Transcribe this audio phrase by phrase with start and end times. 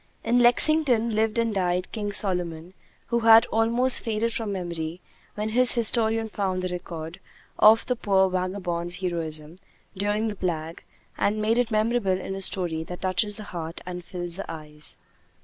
[0.23, 2.73] In Lexington lived and died "King Solomon,"
[3.09, 4.99] who had almost faded from memory
[5.35, 7.19] when his historian found the record
[7.59, 9.57] of the poor vagabond's heroism
[9.95, 10.81] during the plague,
[11.19, 14.97] and made it memorable in a story that touches the heart and fills the eyes.